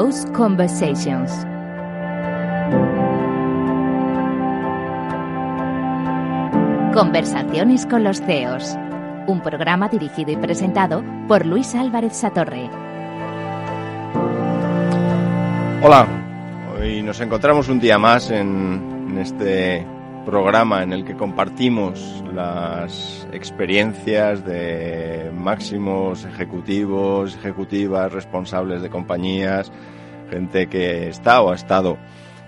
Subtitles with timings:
[0.00, 1.30] CEO's Conversations.
[6.94, 8.76] Conversaciones con los CEOs.
[9.26, 12.70] Un programa dirigido y presentado por Luis Álvarez Satorre.
[15.82, 16.06] Hola,
[16.78, 19.86] hoy nos encontramos un día más en, en este
[20.24, 29.72] programa en el que compartimos las experiencias de máximos ejecutivos, ejecutivas, responsables de compañías,
[30.30, 31.98] gente que está o ha estado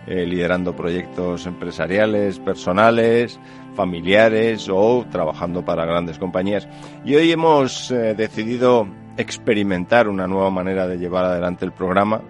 [0.06, 3.38] eh, liderando proyectos empresariales, personales,
[3.74, 6.68] familiares o trabajando para grandes compañías.
[7.04, 12.22] Y hoy hemos eh, decidido experimentar una nueva manera de llevar adelante el programa,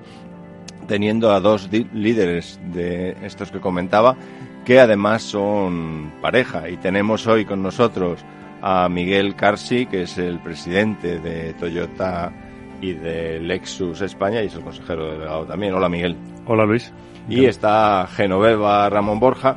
[0.86, 4.16] teniendo a dos líderes de estos que comentaba,
[4.64, 6.68] que además son pareja.
[6.68, 8.24] Y tenemos hoy con nosotros
[8.60, 12.32] a Miguel Carsi, que es el presidente de Toyota
[12.80, 15.74] y de Lexus España y es el consejero delegado también.
[15.74, 16.16] Hola Miguel.
[16.46, 16.92] Hola Luis.
[17.28, 19.56] Y está Genoveva Ramón Borja,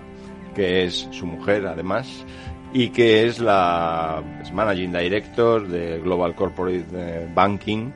[0.53, 2.25] que es su mujer además
[2.75, 4.21] y que es la
[4.53, 7.89] Managing Director de Global Corporate eh, Banking,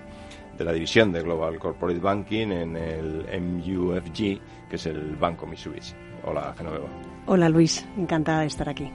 [0.59, 5.95] de la división de Global Corporate Banking en el MUFG, que es el Banco Mitsubishi.
[6.25, 6.87] Hola, Genoveva.
[7.27, 7.87] Hola, Luis.
[7.97, 8.91] Encantada de estar aquí.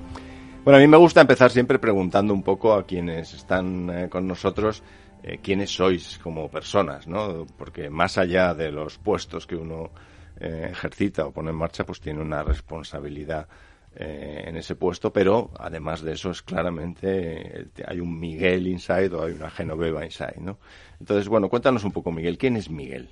[0.63, 4.29] Bueno, a mí me gusta empezar siempre preguntando un poco a quienes están eh, con
[4.29, 4.83] nosotros
[5.23, 7.47] eh, quiénes sois como personas, ¿no?
[7.57, 9.91] Porque más allá de los puestos que uno
[10.39, 13.49] eh, ejercita o pone en marcha, pues tiene una responsabilidad
[13.97, 19.33] en ese puesto, pero además de eso es claramente hay un Miguel inside o hay
[19.33, 20.59] una Genoveva inside, ¿no?
[20.99, 23.11] Entonces, bueno, cuéntanos un poco, Miguel, ¿quién es Miguel?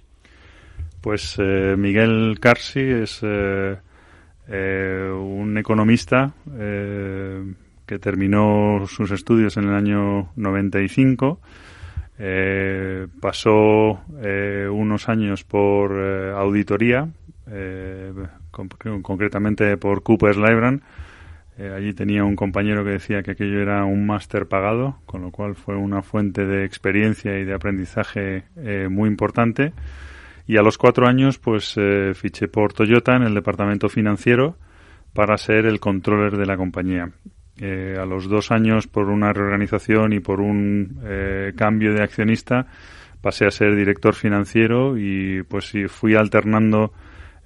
[1.01, 3.23] Pues Miguel Carsi es
[4.49, 7.55] eh, un economista eh,
[7.87, 11.41] que terminó sus estudios en el año 95.
[12.19, 14.03] Eh, pasó
[14.71, 17.09] unos años por auditoría,
[18.53, 20.83] concretamente por Cooper's Lybrand.
[21.75, 25.57] allí tenía un compañero que decía que aquello era un máster pagado, con lo cual
[25.57, 28.45] fue una fuente de experiencia y de aprendizaje
[28.89, 29.73] muy importante.
[30.47, 34.57] Y a los cuatro años, pues eh, fiché por Toyota en el departamento financiero
[35.15, 37.11] para ser el controller de la compañía.
[37.59, 42.67] Eh, a los dos años, por una reorganización y por un eh, cambio de accionista,
[43.21, 46.93] pasé a ser director financiero y pues fui alternando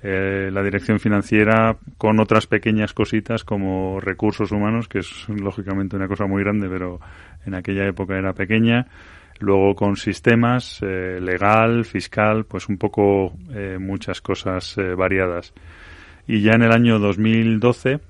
[0.06, 6.27] la dirección financiera con otras pequeñas cositas como recursos humanos, que es lógicamente una cosa
[6.27, 7.00] muy grande, pero
[7.44, 8.87] en aquella época era pequeña
[9.41, 15.53] luego con sistemas eh, legal, fiscal, pues un poco eh, muchas cosas eh, variadas.
[16.27, 18.00] Y ya en el año 2012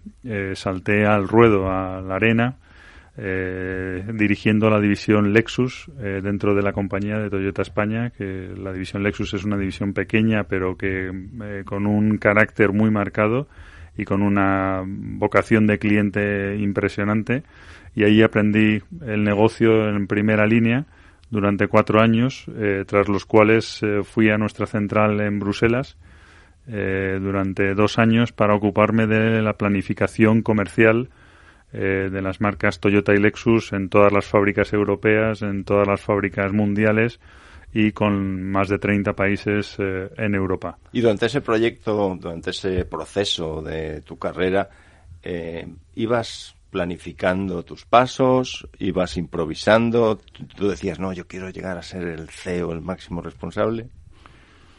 [0.55, 2.57] salté al ruedo, a la arena,
[3.17, 9.33] dirigiendo la división Lexus dentro de la compañía de Toyota España, que la división Lexus
[9.33, 11.11] es una división pequeña, pero que
[11.65, 13.49] con un carácter muy marcado
[13.97, 17.43] y con una vocación de cliente impresionante.
[17.95, 20.85] Y ahí aprendí el negocio en primera línea
[21.31, 25.97] durante cuatro años, eh, tras los cuales eh, fui a nuestra central en Bruselas
[26.69, 31.09] eh, durante dos años para ocuparme de la planificación comercial
[31.73, 36.53] de las marcas Toyota y Lexus en todas las fábricas europeas, en todas las fábricas
[36.53, 37.21] mundiales
[37.75, 40.79] y con más de 30 países en Europa.
[40.93, 44.71] Y durante ese proyecto, durante ese proceso de tu carrera,
[45.95, 50.21] ibas planificando tus pasos, ibas improvisando,
[50.57, 53.89] tú decías, no, yo quiero llegar a ser el CEO, el máximo responsable.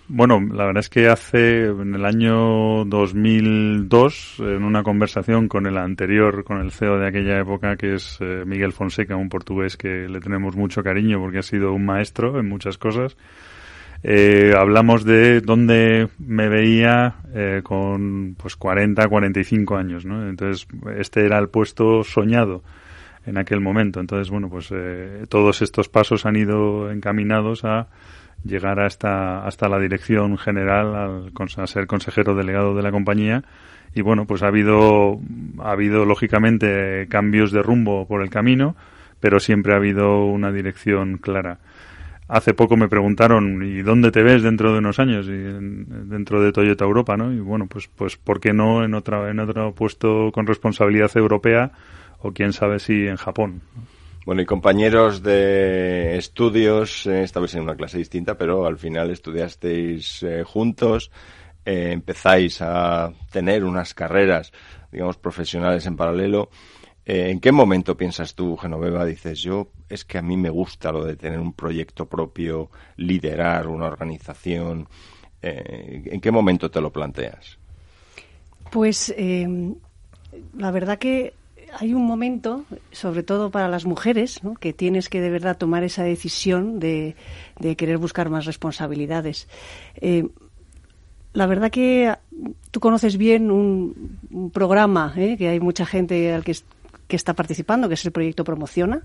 [0.09, 5.77] Bueno, la verdad es que hace, en el año 2002, en una conversación con el
[5.77, 10.07] anterior, con el CEO de aquella época, que es eh, Miguel Fonseca, un portugués que
[10.07, 13.17] le tenemos mucho cariño porque ha sido un maestro en muchas cosas,
[14.03, 20.27] eh, hablamos de dónde me veía eh, con pues 40, 45 años, ¿no?
[20.27, 20.67] Entonces,
[20.97, 22.63] este era el puesto soñado
[23.25, 23.99] en aquel momento.
[23.99, 27.87] Entonces, bueno, pues eh, todos estos pasos han ido encaminados a
[28.43, 33.43] llegar hasta, hasta la dirección general, al, a ser consejero delegado de la compañía.
[33.93, 35.19] Y bueno, pues ha habido,
[35.59, 38.75] ha habido lógicamente cambios de rumbo por el camino,
[39.19, 41.59] pero siempre ha habido una dirección clara.
[42.27, 45.27] Hace poco me preguntaron, ¿y dónde te ves dentro de unos años?
[45.27, 45.37] Y
[46.09, 47.31] dentro de Toyota Europa, ¿no?
[47.31, 51.71] Y bueno, pues, pues ¿por qué no en, otra, en otro puesto con responsabilidad europea
[52.19, 53.61] o quién sabe si en Japón?
[54.27, 60.21] Bueno, y compañeros de estudios, eh, estabais en una clase distinta, pero al final estudiasteis
[60.21, 61.11] eh, juntos,
[61.63, 64.51] eh, empezáis a tener unas carreras,
[64.91, 66.49] digamos, profesionales en paralelo.
[67.05, 70.91] Eh, ¿En qué momento piensas tú, Genoveva, dices yo, es que a mí me gusta
[70.91, 74.89] lo de tener un proyecto propio, liderar una organización?
[75.41, 77.57] ¿En qué momento te lo planteas?
[78.71, 79.15] Pues
[80.57, 81.33] la verdad que
[81.79, 86.03] hay un momento, sobre todo para las mujeres, que tienes que de verdad tomar esa
[86.03, 87.15] decisión de,
[87.77, 89.47] querer buscar más responsabilidades.
[91.33, 92.15] la verdad que
[92.71, 96.55] tú conoces bien un, programa, que hay mucha gente al que
[97.07, 99.03] que está participando, que es el proyecto Promociona.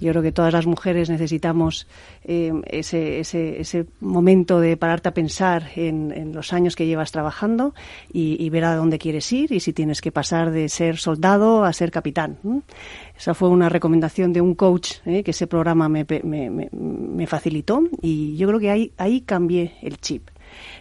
[0.00, 1.86] Yo creo que todas las mujeres necesitamos
[2.24, 7.74] eh, ese, ese, ese, momento de pararte a pensar en, los años que llevas trabajando
[8.12, 11.72] y, ver a dónde quieres ir y si tienes que pasar de ser soldado a
[11.72, 12.38] ser capitán.
[13.16, 17.82] Esa fue una recomendación de un coach eh, que ese programa me, me, me, facilitó
[18.00, 20.28] y yo creo que ahí, ahí cambié el chip.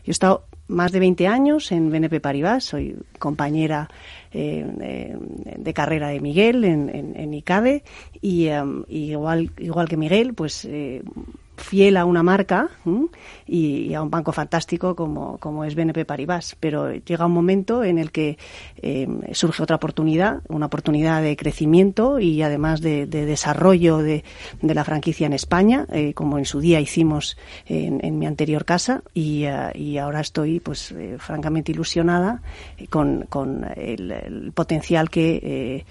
[0.04, 3.90] Yo he estado más de 20 años en BNP Paribas, soy compañera
[4.32, 5.16] eh,
[5.58, 7.84] de carrera de Miguel en, en, ICADE
[8.22, 11.04] y, um, igual, igual que Miguel, pues eh,
[11.62, 12.70] fiel a una marca
[13.48, 16.56] y, a un banco fantástico como, es BNP Paribas.
[16.60, 18.38] Pero llega un momento en el que
[18.78, 24.24] eh, surge otra oportunidad, una oportunidad de crecimiento y además de, desarrollo de,
[24.62, 29.04] la franquicia en España, eh, como en su día hicimos en, mi anterior casa.
[29.14, 32.42] Y, eh, ahora estoy, pues, francamente ilusionada
[32.90, 35.86] con, con el, potencial que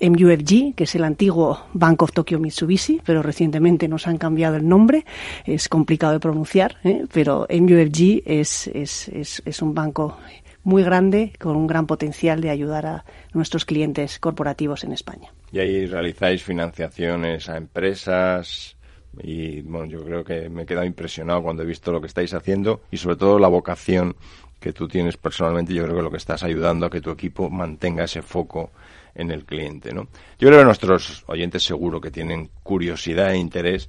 [0.00, 4.68] MUFG, que es el antiguo Bank of Tokyo Mitsubishi, pero recientemente nos han cambiado el
[4.68, 5.04] nombre,
[5.44, 7.04] es complicado de pronunciar, ¿eh?
[7.12, 10.16] pero MUFG es, es, es, es un banco
[10.64, 15.32] muy grande con un gran potencial de ayudar a nuestros clientes corporativos en España.
[15.52, 18.76] Y ahí realizáis financiaciones a empresas
[19.22, 22.34] y bueno, yo creo que me he quedado impresionado cuando he visto lo que estáis
[22.34, 24.16] haciendo y sobre todo la vocación
[24.60, 27.48] que tú tienes personalmente, yo creo que lo que estás ayudando a que tu equipo
[27.48, 28.70] mantenga ese foco
[29.16, 30.08] en el cliente, ¿no?
[30.38, 33.88] Yo creo que nuestros oyentes seguro que tienen curiosidad e interés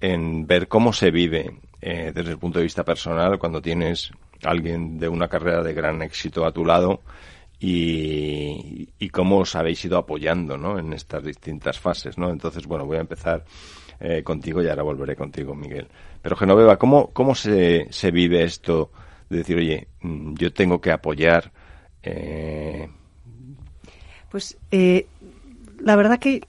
[0.00, 4.12] en ver cómo se vive eh, desde el punto de vista personal cuando tienes
[4.44, 7.02] alguien de una carrera de gran éxito a tu lado
[7.58, 10.78] y, cómo os habéis ido apoyando ¿no?
[10.78, 12.16] en estas distintas fases.
[12.16, 12.30] ¿no?
[12.30, 13.44] Entonces, bueno, voy a empezar
[13.98, 15.88] eh, contigo y ahora volveré contigo, Miguel.
[16.22, 18.90] Pero Genoveva, ¿cómo, cómo se, se vive esto
[19.28, 21.52] de decir, oye, mm, yo tengo que apoyar
[22.02, 22.88] eh,
[24.30, 25.06] pues eh,
[25.80, 26.42] la verdad que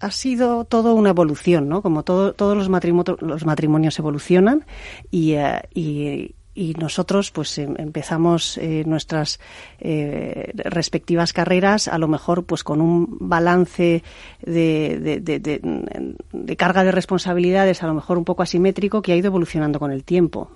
[0.00, 1.82] ha sido todo una evolución, ¿no?
[1.82, 4.64] Como todo, todos los, matrimonios, los matrimonios evolucionan
[5.10, 6.34] y, eh,
[6.76, 9.38] nosotros pues em, empezamos eh, nuestras
[10.54, 14.02] respectivas carreras a lo mejor pues con un balance
[14.44, 15.14] de,
[16.58, 20.02] carga de responsabilidades a lo mejor un poco asimétrico que ha ido evolucionando con el
[20.02, 20.50] tiempo.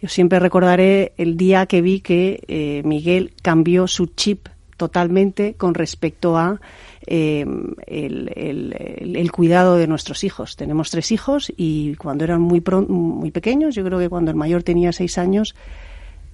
[0.00, 6.36] Yo siempre recordaré el día que vi que Miguel cambió su chip totalmente con respecto
[6.36, 6.60] a
[7.06, 10.56] em, el, cuidado de nuestros hijos.
[10.56, 14.62] Tenemos tres hijos y cuando eran muy, muy pequeños, yo creo que cuando el mayor
[14.62, 15.54] tenía seis años,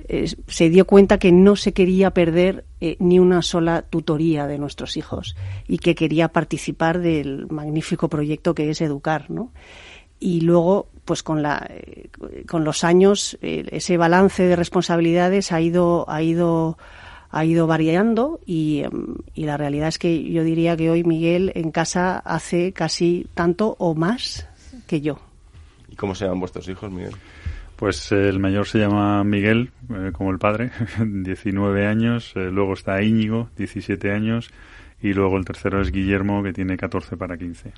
[0.09, 4.59] eh, se dio cuenta que no se quería perder eh, ni una sola tutoría de
[4.59, 5.37] nuestros hijos
[5.69, 9.53] y que quería participar del magnífico proyecto que es educar, ¿no?
[10.19, 12.09] Y luego, pues con la, eh,
[12.49, 16.79] con los años, ese balance de responsabilidades ha ido, ha ido
[17.33, 21.51] ha ido variando y, em, y, la realidad es que yo diría que hoy Miguel
[21.55, 24.47] en casa hace casi tanto o más
[24.87, 25.19] que yo.
[25.91, 27.15] ¿Y cómo se llaman vuestros hijos, Miguel?
[27.77, 30.71] Pues el mayor se llama Miguel, eh, como el padre,
[31.05, 34.51] 19 años, eh, luego está Íñigo, 17 años,
[35.01, 37.73] y luego el tercero es Guillermo, que tiene 14 para 15.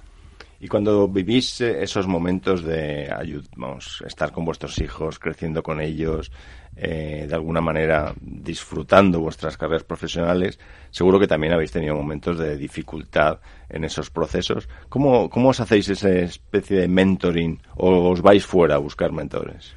[0.65, 3.13] Y cuando vivís eh, esos momentos de
[3.55, 6.33] vamos, estar con vuestros hijos, creciendo con ellos,
[6.75, 10.59] eh, de alguna manera disfrutando vuestras carreras profesionales,
[10.91, 14.67] seguro que también habéis tenido momentos de dificultad en esos procesos.
[14.89, 19.75] ¿Cómo, cómo os hacéis esa especie de mentoring o os vais fuera a buscar mentores?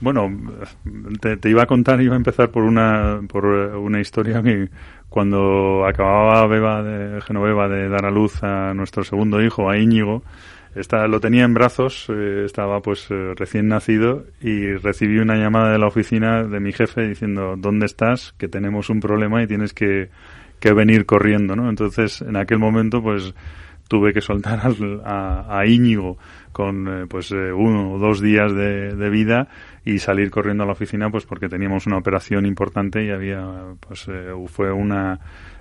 [0.00, 0.30] Bueno,
[1.20, 4.68] te, te, iba a contar, iba a empezar por una, por una historia que
[5.08, 10.22] cuando acababa Beba de Genoveva de dar a luz a nuestro segundo hijo, a Íñigo,
[11.08, 15.78] lo tenía en brazos, eh, estaba pues eh, recién nacido y recibí una llamada de
[15.78, 18.34] la oficina de mi jefe diciendo ¿dónde estás?
[18.38, 20.10] que tenemos un problema y tienes que,
[20.60, 21.68] que venir corriendo, ¿no?
[21.68, 23.34] Entonces en aquel momento pues
[23.88, 24.60] tuve que soltar
[25.04, 26.18] a, a Íñigo
[26.52, 29.48] con eh, pues uno o dos días de, de vida
[29.94, 34.06] y salir corriendo a la oficina pues porque teníamos una operación importante y había pues
[34.48, 35.20] fue una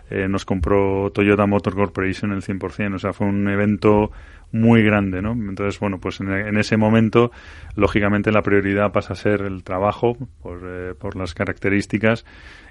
[0.09, 2.95] eh, nos compró Toyota Motor Corporation el 100%.
[2.95, 4.11] O sea, fue un evento
[4.53, 5.33] muy grande, ¿no?
[5.33, 7.31] Entonces, bueno, pues en, ese momento,
[7.75, 12.23] lógicamente, la prioridad pasa a ser el trabajo por, eh, las características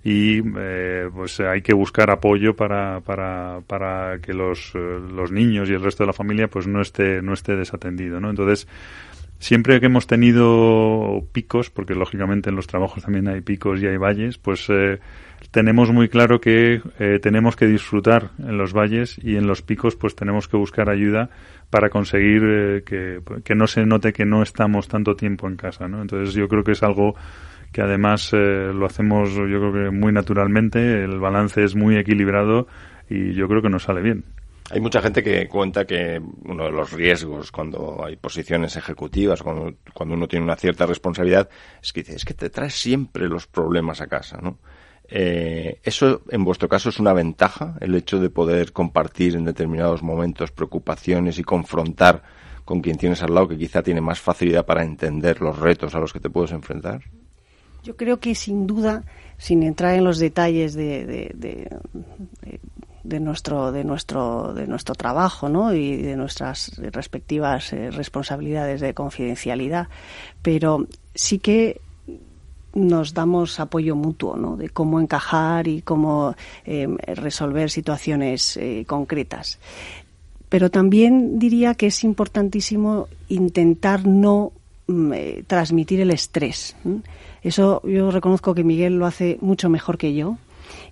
[0.02, 5.74] y eh, pues hay que buscar apoyo para, para, para que los, los niños y
[5.74, 8.30] el resto de la familia pues no esté, no esté desatendido, ¿no?
[8.30, 8.66] Entonces,
[9.38, 13.96] siempre que hemos tenido picos, porque lógicamente en los trabajos también hay picos y hay
[13.96, 14.98] valles, pues eh,
[15.50, 19.96] tenemos muy claro que eh, tenemos que disfrutar en los valles y en los picos
[19.96, 21.30] pues tenemos que buscar ayuda
[21.70, 25.88] para conseguir eh, que, que, no se note que no estamos tanto tiempo en casa,
[25.88, 26.00] ¿no?
[26.00, 27.14] Entonces yo creo que es algo
[27.72, 32.68] que además lo hacemos yo creo que muy naturalmente, el balance es muy equilibrado
[33.10, 34.24] y yo creo que nos sale bien.
[34.70, 39.76] Hay mucha gente que cuenta que uno de los riesgos cuando hay posiciones ejecutivas, cuando,
[40.00, 41.48] uno tiene una cierta responsabilidad,
[41.80, 44.58] es que dice, es que te traes siempre los problemas a casa, ¿no?
[45.08, 50.02] Eh, ¿Eso en vuestro caso es una ventaja, el hecho de poder compartir en determinados
[50.02, 52.24] momentos preocupaciones y confrontar
[52.64, 56.00] con quien tienes al lado que quizá tiene más facilidad para entender los retos a
[56.00, 57.02] los que te puedes enfrentar?
[57.84, 59.04] Yo creo que sin duda,
[59.38, 61.70] sin entrar en los detalles de de
[63.20, 65.72] nuestro de nuestro de nuestro trabajo ¿no?
[65.72, 69.88] y de nuestras respectivas eh, responsabilidades de confidencialidad
[70.42, 71.80] pero sí que
[72.74, 74.56] nos damos apoyo mutuo ¿no?
[74.56, 76.34] de cómo encajar y cómo
[76.64, 79.58] em, resolver situaciones eh, concretas
[80.48, 84.52] pero también diría que es importantísimo intentar no
[84.86, 86.76] mm, eh, transmitir el estrés
[87.42, 90.36] eso yo reconozco que Miguel lo hace mucho mejor que yo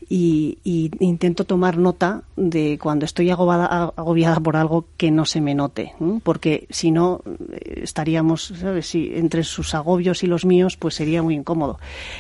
[0.09, 0.59] y,
[1.01, 6.67] intento tomar nota de cuando estoy agobiada, por algo que no se me note, porque
[6.71, 8.87] si no eh, estaríamos, ¿sabes?
[8.89, 11.79] Si entre sus agobios y los míos, pues sería muy incómodo.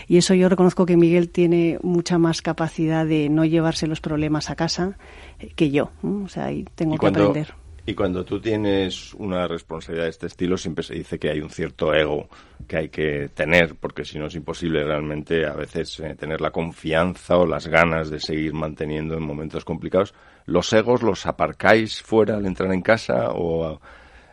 [0.09, 4.51] Y eso yo reconozco que Miguel tiene mucha más capacidad de no llevarse los problemas
[4.51, 4.97] a casa
[5.39, 5.91] eh, que yo.
[6.03, 10.57] O sea, ahí tengo que aprender y cuando tú tienes una responsabilidad de este estilo,
[10.57, 12.29] siempre se dice que hay un cierto ego
[12.67, 16.51] que hay que tener, porque si no es imposible realmente a veces eh, tener la
[16.51, 20.15] confianza o las ganas de seguir manteniendo en momentos complicados.
[20.47, 23.79] ¿Los egos los aparcáis fuera al entrar en casa o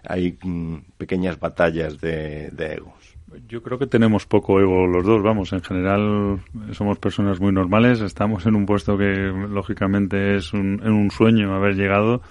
[0.07, 3.17] hay mm, pequeñas batallas de, egos?
[3.49, 6.39] Yo creo que tenemos poco ego los dos, vamos, en general
[6.71, 9.13] somos personas muy normales, estamos en un puesto que
[9.49, 12.21] lógicamente es un, en un sueño haber llegado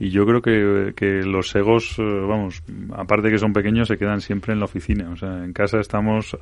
[0.00, 2.62] y yo creo que, que los egos, eh, vamos,
[2.96, 5.10] aparte de que son pequeños, se quedan siempre en la oficina.
[5.10, 6.38] O sea, en casa estamos,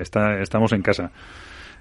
[0.00, 1.12] está, estamos en casa.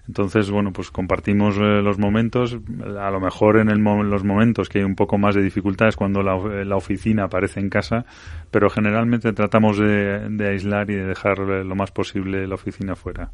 [0.07, 2.59] Entonces, bueno, pues compartimos eh, los momentos.
[2.99, 6.21] A lo mejor en el los momentos que hay un poco más de dificultades cuando
[6.21, 8.05] la, la oficina aparece en casa,
[8.51, 12.95] pero generalmente tratamos de, de, aislar y de dejar eh, lo más posible la oficina
[12.95, 13.31] fuera.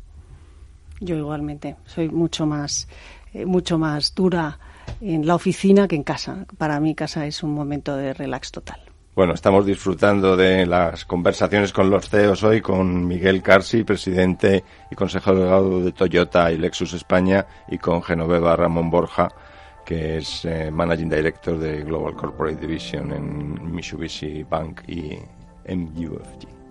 [1.02, 2.88] Yo igualmente, soy mucho más,
[3.46, 4.58] mucho más dura
[5.02, 6.46] en la oficina que en casa.
[6.58, 8.80] Para mí casa es un momento de relax total.
[9.16, 14.96] Bueno, estamos disfrutando de las conversaciones con los CEOs hoy, con Miguel Carsi, presidente y
[14.96, 19.30] consejero de Toyota y Lexus España, y con Genoveva Ramón Borja,
[19.86, 25.20] que es eh, Managing Director de Global Corporate Division en Mitsubishi Bank y
[25.70, 26.63] MUFG.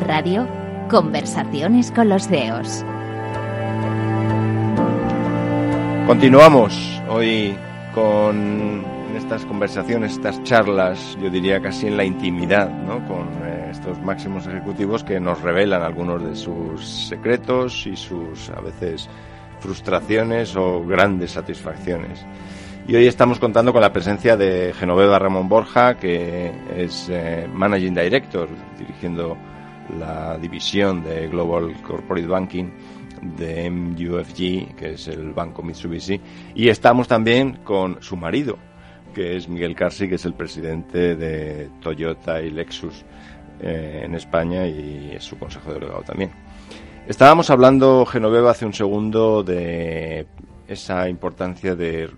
[0.00, 0.48] Radio,
[0.88, 2.84] conversaciones con los CEOs.
[6.06, 7.56] Continuamos hoy
[7.94, 8.84] con
[9.16, 13.06] estas conversaciones, estas charlas, yo diría casi en la intimidad, ¿no?
[13.06, 18.60] con eh, estos máximos ejecutivos que nos revelan algunos de sus secretos y sus a
[18.60, 19.08] veces
[19.60, 22.24] frustraciones o grandes satisfacciones.
[22.86, 27.94] Y hoy estamos contando con la presencia de Genoveva Ramón Borja, que es eh, Managing
[27.94, 28.46] Director,
[28.78, 29.38] dirigiendo
[29.98, 32.70] la división de Global Corporate Banking
[33.36, 36.20] de MUFG, que es el banco Mitsubishi.
[36.54, 38.58] Y estamos también con su marido,
[39.14, 43.04] que es Miguel Carsi, que es el presidente de Toyota y Lexus
[43.60, 46.30] eh, en España y es su consejo delegado también.
[47.06, 50.26] Estábamos hablando, Genoveva, hace un segundo de
[50.66, 52.10] esa importancia de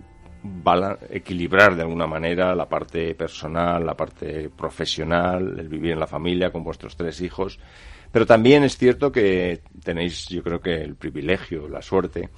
[1.09, 6.51] equilibrar de alguna manera la parte personal, la parte profesional, el vivir en la familia
[6.51, 7.59] con vuestros tres hijos.
[8.11, 12.29] Pero también es cierto que tenéis, yo creo que el privilegio, la suerte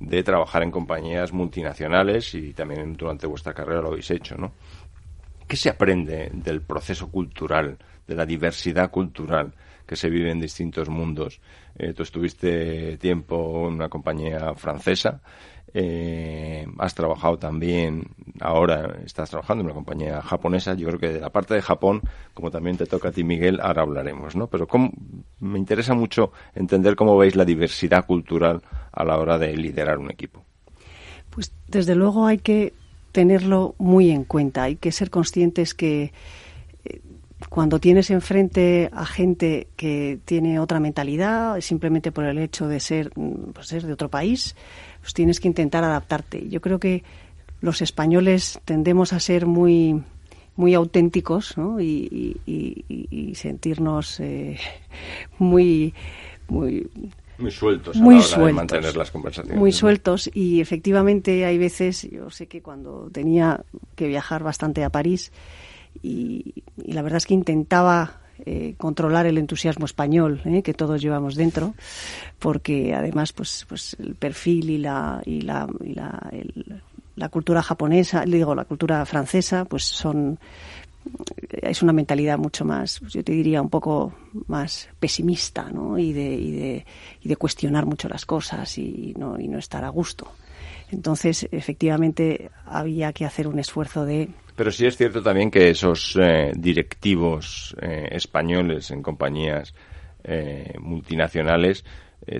[0.00, 4.52] de trabajar en compañías multinacionales y también durante vuestra carrera lo habéis hecho, ¿no?
[5.46, 9.54] ¿Qué se aprende del proceso cultural, de la diversidad cultural
[9.86, 11.40] que se vive en distintos mundos?
[11.76, 15.20] Eh, tú estuviste tiempo en una compañía francesa,
[15.74, 18.08] eh, has trabajado también,
[18.40, 20.74] ahora estás trabajando en una compañía japonesa.
[20.74, 22.02] Yo creo que de la parte de Japón,
[22.34, 24.46] como también te toca a ti, Miguel, ahora hablaremos, ¿no?
[24.46, 24.66] Pero
[25.40, 30.10] me interesa mucho entender cómo veis la diversidad cultural a la hora de liderar un
[30.10, 30.44] equipo.
[31.30, 32.72] Pues desde luego hay que
[33.12, 34.64] tenerlo muy en cuenta.
[34.64, 36.12] Hay que ser conscientes que
[36.84, 37.00] eh,
[37.48, 43.12] cuando tienes enfrente a gente que tiene otra mentalidad, simplemente por el hecho de ser,
[43.14, 44.56] mm, pues ser de otro país,
[45.00, 46.48] pues tienes que intentar adaptarte.
[46.48, 47.02] Yo creo que
[47.60, 50.02] los españoles tendemos a ser muy
[50.56, 54.58] muy auténticos y, sentirnos eh,
[55.38, 55.94] muy
[56.48, 56.90] muy
[57.38, 59.58] muy sueltos a la hora de mantener las conversaciones.
[59.58, 63.64] Muy sueltos y efectivamente hay veces, yo sé que cuando tenía
[63.94, 65.30] que viajar bastante a París
[66.02, 71.34] y, la verdad es que intentaba eh, controlar el entusiasmo español eh, que todos llevamos
[71.34, 71.74] dentro,
[72.38, 76.30] porque además pues, pues el perfil y la, y la, y la,
[77.16, 80.38] la cultura japonesa, digo, la cultura francesa, pues son
[81.50, 84.12] es una mentalidad mucho más, yo te diría, un poco
[84.46, 85.98] más pesimista, ¿no?
[85.98, 86.86] Y de, y de,
[87.22, 90.30] y de cuestionar mucho las cosas y no, y no estar a gusto.
[90.90, 94.28] Entonces, efectivamente, había que hacer un esfuerzo de...
[94.58, 99.72] Pero sí es cierto también que esos eh, directivos eh, españoles en compañías
[100.24, 101.84] eh, multinacionales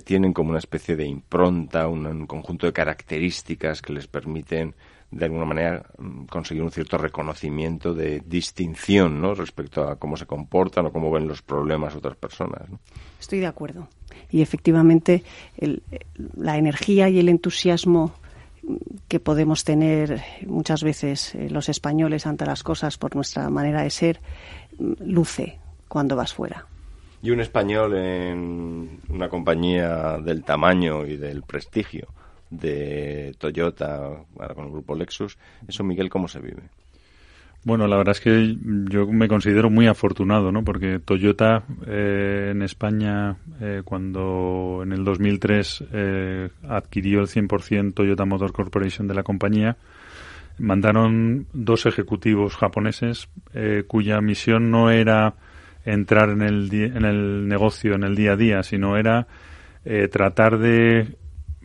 [0.03, 4.75] tienen como una especie de impronta, un conjunto de características que les permiten
[5.09, 9.33] de alguna manera mm, conseguir un cierto reconocimiento de distinción ¿no?
[9.33, 12.63] respecto a cómo se comportan o cómo ven los problemas otras personas.
[13.17, 13.87] Estoy de acuerdo.
[14.29, 15.23] Y efectivamente
[16.35, 18.13] la energía y el entusiasmo
[19.07, 23.89] que podemos tener muchas veces eh, los españoles ante las cosas por nuestra manera de
[23.89, 24.19] ser
[24.77, 26.65] mm, luce cuando vas fuera.
[27.21, 32.07] Y un español en una compañía del tamaño y del prestigio
[32.49, 34.23] de Toyota
[34.55, 35.37] con el grupo Lexus.
[35.67, 36.63] Eso, Miguel, ¿cómo se vive?
[37.63, 38.55] Bueno, la verdad es que
[38.89, 40.63] yo me considero muy afortunado, ¿no?
[40.63, 48.25] Porque Toyota eh, en España, eh, cuando en el 2003 eh, adquirió el 100% Toyota
[48.25, 49.75] Motor Corporation de la compañía,
[50.57, 53.29] mandaron dos ejecutivos japoneses
[53.87, 55.35] cuya misión no era
[55.85, 59.25] entrar en el, en el negocio en el día a día, sino era
[60.11, 61.15] tratar de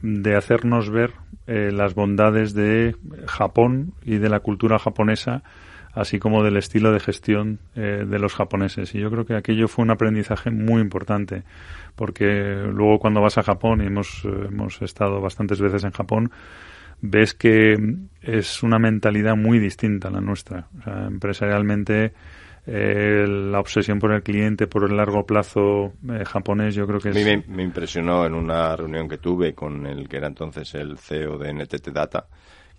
[0.04, 1.12] de hacernos ver
[1.46, 2.94] eh, las bondades de
[3.26, 5.42] Japón y de la cultura japonesa,
[5.94, 8.94] así como del estilo de gestión eh, de los japoneses.
[8.94, 11.44] Y yo creo que aquello fue un aprendizaje muy importante,
[11.94, 16.30] porque luego cuando vas a Japón, y hemos, eh, hemos estado bastantes veces en Japón,
[17.00, 17.76] ves que
[18.22, 20.68] es una mentalidad muy distinta a la nuestra.
[20.86, 22.12] empresarialmente
[22.66, 27.10] eh, la obsesión por el cliente, por el largo plazo eh, japonés, yo creo que
[27.10, 27.16] es...
[27.16, 30.96] A mí me, impresionó en una reunión que tuve con el que era entonces el
[30.96, 32.26] CEO de NTT Data,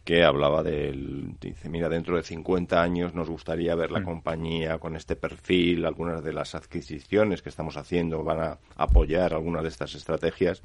[0.05, 4.03] que hablaba del, dice, mira, dentro de 50 años nos gustaría ver la mm.
[4.03, 9.63] compañía con este perfil, algunas de las adquisiciones que estamos haciendo van a apoyar algunas
[9.63, 10.61] de estas estrategias.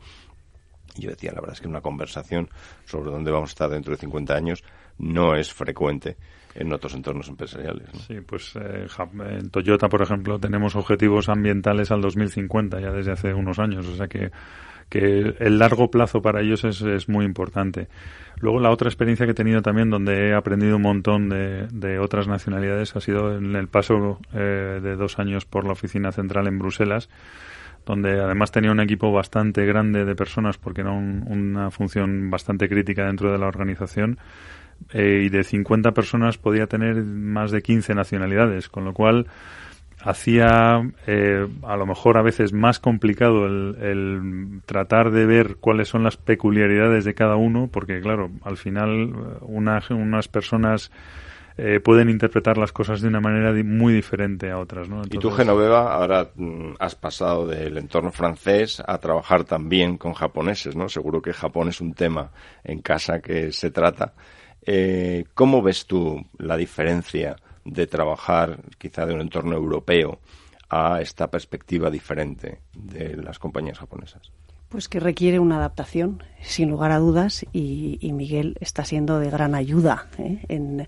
[0.94, 2.50] Y yo decía, la verdad es que una conversación
[2.85, 4.62] sobre dónde vamos a estar dentro de 50 años
[4.98, 6.18] no es frecuente
[6.55, 7.88] en otros entornos empresariales.
[8.07, 8.87] Sí, pues eh,
[9.31, 13.96] en Toyota, por ejemplo, tenemos objetivos ambientales al 2050 ya desde hace unos años, o
[13.96, 14.31] sea que,
[14.90, 17.88] que el largo plazo para ellos es, es muy importante.
[18.40, 21.98] Luego la otra experiencia que he tenido también, donde he aprendido un montón de, de
[21.98, 26.46] otras nacionalidades, ha sido en el paso eh, de dos años por la oficina central
[26.48, 27.09] en Bruselas,
[27.87, 33.07] donde además tenía un equipo bastante grande de personas porque era una función bastante crítica
[33.07, 34.18] dentro de la organización
[34.92, 39.26] eh, y de 50 personas podía tener más de 15 nacionalidades, con lo cual
[40.02, 46.04] hacía eh, a lo mejor a veces más complicado el, tratar de ver cuáles son
[46.04, 50.90] las peculiaridades de cada uno, porque claro, al final unas personas
[51.62, 54.88] eh, pueden interpretar las cosas de una manera muy diferente a otras.
[54.88, 55.02] ¿no?
[55.04, 60.74] y tú, Genoveva, ahora mm, has pasado del entorno francés a trabajar también con japoneses,
[60.74, 60.88] ¿no?
[60.88, 62.30] Seguro que Japón es un tema
[62.64, 64.14] en casa que se trata.
[64.62, 70.18] Eh, ¿Cómo ves tú la diferencia de trabajar quizá de un entorno europeo
[70.68, 74.33] a esta perspectiva diferente de las compañías japonesas?
[74.68, 79.57] Pues que requiere una adaptación, sin lugar a dudas, y, Miguel está siendo de gran
[79.57, 80.44] ayuda ¿eh?
[80.49, 80.87] en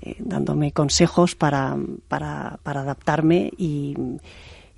[0.00, 1.76] eh, dándome consejos para,
[2.06, 3.96] para, para adaptarme y,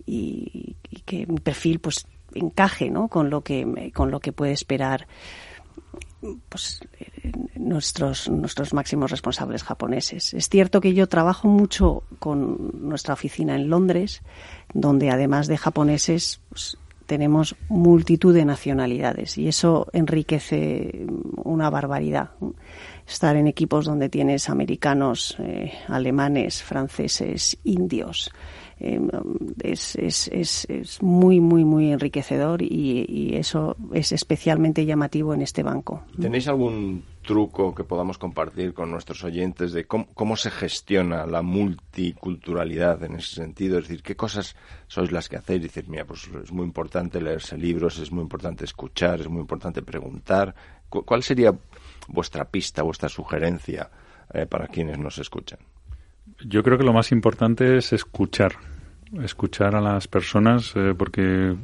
[0.07, 3.09] y, que mi perfil pues encaje ¿no?
[3.09, 5.07] con lo que con lo que puede esperar
[6.48, 6.81] pues
[7.59, 10.35] nuestros nuestros máximos responsables japoneses.
[10.35, 14.23] Es cierto que yo trabajo mucho con nuestra oficina en Londres,
[14.73, 22.31] donde además de japoneses pues, tenemos multitud de nacionalidades y eso enriquece una barbaridad.
[23.07, 28.31] Estar en equipos donde tienes americanos, eh, alemanes, franceses, indios,
[28.80, 29.08] Em,
[29.62, 35.62] es, es, es, es, muy, muy, muy enriquecedor y, eso es especialmente llamativo en este
[35.62, 36.02] banco.
[36.20, 43.02] ¿Tenéis algún truco que podamos compartir con nuestros oyentes de cómo, se gestiona la multiculturalidad
[43.02, 43.78] en ese sentido?
[43.78, 44.54] Es decir, ¿qué cosas
[44.86, 45.62] sois las que hacéis?
[45.62, 49.82] Decir, mira, pues es muy importante leerse libros, es muy importante escuchar, es muy importante
[49.82, 50.54] preguntar.
[50.88, 51.52] ¿Cuál sería
[52.06, 53.90] vuestra pista, vuestra sugerencia
[54.32, 55.58] eh, para quienes nos escuchan?
[56.44, 58.52] Yo creo que lo más importante es escuchar,
[59.22, 61.54] escuchar a las personas, eh, porque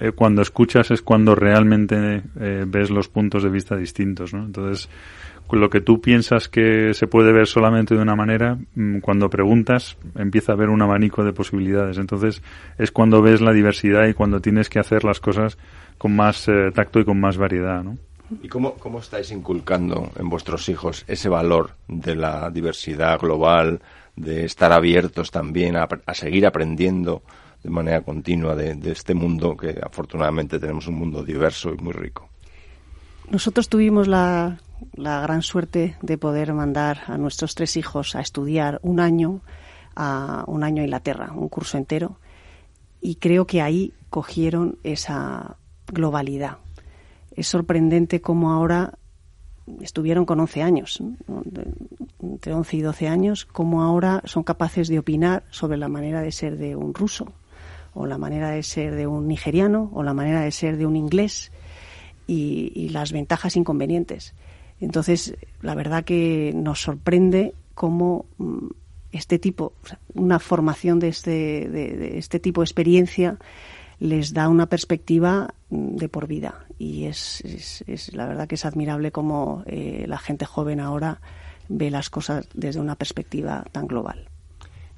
[0.00, 4.44] eh, cuando escuchas es cuando realmente eh, ves los puntos de vista distintos, ¿no?
[4.44, 4.88] Entonces,
[5.52, 9.96] lo que tú piensas que se puede ver solamente de una manera, mm, cuando preguntas
[10.16, 11.98] empieza a haber un abanico de posibilidades.
[11.98, 12.42] Entonces,
[12.76, 15.56] es cuando ves la diversidad y cuando tienes que hacer las cosas
[15.96, 17.98] con más tacto y con más variedad, ¿no?
[18.42, 23.80] ¿Y cómo, cómo estáis inculcando en vuestros hijos ese valor de la diversidad global,
[24.16, 27.22] de estar abiertos también a, seguir aprendiendo
[27.62, 32.28] de manera continua de, este mundo que afortunadamente tenemos un mundo diverso y muy rico?
[33.30, 34.58] Nosotros tuvimos la,
[34.94, 39.40] la gran suerte de poder mandar a nuestros tres hijos a estudiar un año
[39.96, 42.18] a un año a Inglaterra, un curso entero,
[43.00, 46.58] y creo que ahí cogieron esa globalidad
[47.36, 48.98] es sorprendente cómo ahora
[49.80, 51.02] estuvieron con 11 años,
[52.22, 56.32] entre 11 y 12 años, cómo ahora son capaces de opinar sobre la manera de
[56.32, 57.32] ser de un ruso,
[57.94, 60.96] o la manera de ser de un nigeriano, o la manera de ser de un
[60.96, 61.50] inglés,
[62.26, 64.34] y, las ventajas e inconvenientes.
[64.80, 68.68] Entonces, la verdad que nos sorprende cómo mm,
[69.12, 69.72] este tipo,
[70.14, 73.38] una formación de este, de este tipo de experiencia
[73.98, 77.40] les da una perspectiva mm, de por vida y es,
[77.86, 81.20] es, la verdad que es admirable cómo eh, la gente joven ahora
[81.68, 84.28] ve las cosas desde una perspectiva tan global.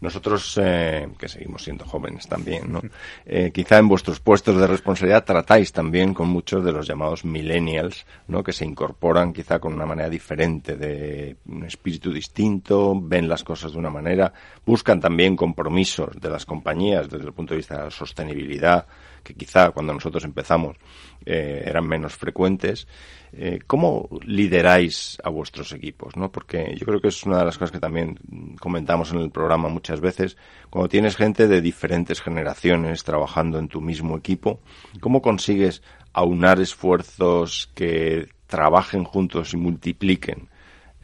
[0.00, 2.82] Nosotros, eh, que seguimos siendo jóvenes también, ¿no?
[3.24, 8.04] Eh, quizá en vuestros puestos de responsabilidad tratáis también con muchos de los llamados millennials,
[8.28, 8.42] ¿no?
[8.42, 13.72] Que se incorporan quizá con una manera diferente, de un espíritu distinto, ven las cosas
[13.72, 14.32] de una manera,
[14.64, 18.86] buscan también compromisos de las compañías desde el punto de vista de la sostenibilidad,
[19.22, 20.76] que quizá cuando nosotros empezamos
[21.24, 22.86] eh, eran menos frecuentes.
[23.32, 26.16] Eh, ¿Cómo lideráis a vuestros equipos?
[26.16, 26.30] ¿no?
[26.30, 28.18] Porque yo creo que es una de las cosas que también
[28.60, 30.36] comentamos en el programa muchas veces.
[30.68, 34.58] Cuando tienes gente de diferentes generaciones trabajando en tu mismo equipo,
[35.00, 35.80] ¿cómo consigues
[36.12, 40.48] aunar esfuerzos que trabajen juntos y multipliquen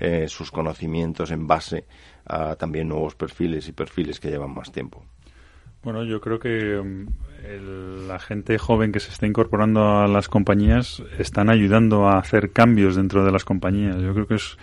[0.01, 1.85] eh, sus conocimientos en base
[2.27, 5.05] a también nuevos perfiles y perfiles que llevan más tiempo?
[5.85, 11.05] Bueno, yo creo que mm, la gente joven que se está incorporando a las compañías
[11.19, 13.97] están ayudando a hacer cambios dentro de las compañías.
[14.01, 14.57] Yo creo que es,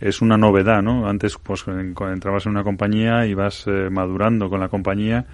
[0.00, 1.08] es una novedad, ¿no?
[1.08, 5.26] Antes, pues, cuando entrabas en una compañía y vas eh, madurando con la compañía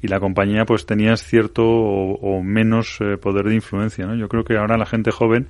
[0.00, 4.14] y la compañía, pues, tenías cierto o, menos eh, poder de influencia, ¿no?
[4.14, 5.48] Yo creo que ahora la gente joven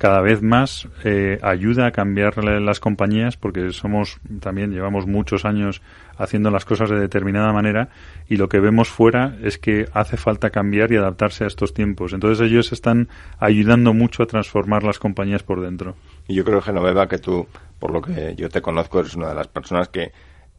[0.00, 5.82] cada vez más eh, ayuda a cambiar las compañías porque somos también llevamos muchos años
[6.16, 7.90] haciendo las cosas de determinada manera
[8.26, 12.14] y lo que vemos fuera es que hace falta cambiar y adaptarse a estos tiempos.
[12.14, 15.96] Entonces ellos están ayudando mucho a transformar las compañías por dentro.
[16.26, 17.46] Y yo creo, Genoveva, que tú,
[17.80, 20.12] por lo que yo te conozco, eres una de las personas que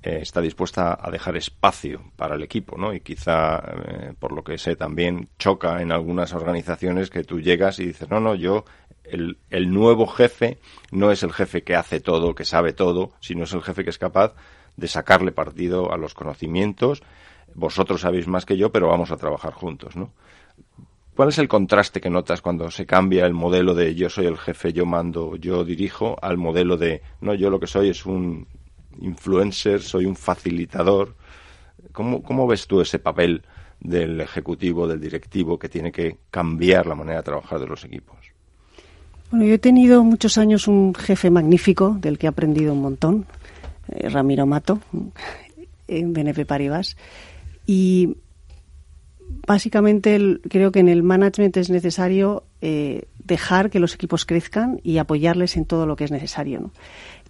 [0.04, 2.94] eh, está dispuesta a dejar espacio para el equipo, ¿no?
[2.94, 7.80] Y quizá, eh, por lo que sé, también choca en algunas organizaciones que tú llegas
[7.80, 8.66] y dices, no, no, yo
[9.04, 10.58] el, el, nuevo jefe
[10.92, 13.92] no es el jefe que hace todo, que sabe todo, sino es el jefe que
[13.92, 14.34] es capaz
[14.76, 17.04] de sacarle partido a los conocimientos.
[17.54, 20.12] Vosotros sabéis más que yo, pero vamos a trabajar juntos, ¿no?
[21.22, 24.40] ¿Cuál es el contraste que notas cuando se cambia el modelo de yo soy el
[24.40, 28.48] jefe, yo mando, yo dirijo, al modelo de no, yo lo que soy es un
[29.00, 31.16] influencer, soy un facilitador?
[31.92, 33.44] ¿Cómo, ves tú ese papel
[33.80, 38.18] del ejecutivo, del directivo, que tiene que cambiar la manera de trabajar de los equipos?
[39.30, 43.28] Bueno, yo he tenido muchos años un jefe magnífico del que he aprendido un montón,
[43.90, 44.80] eh, Ramiro Mato,
[45.88, 46.98] en BNP Paribas.
[47.68, 48.16] Y
[49.48, 54.98] básicamente creo que en el management es necesario eh, dejar que los equipos crezcan y
[54.98, 56.72] apoyarles en todo lo que es necesario.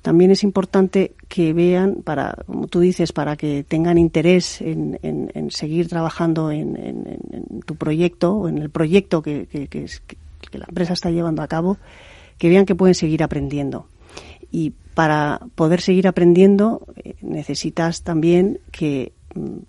[0.01, 4.97] también es importante que vean, para, como tú dices, para que tengan interés en,
[5.51, 9.47] seguir trabajando en, tu proyecto o en el proyecto que,
[10.53, 11.77] la empresa está llevando a cabo,
[12.37, 13.87] que vean que pueden seguir aprendiendo.
[14.51, 19.13] Y para poder seguir aprendiendo eh, necesitas también que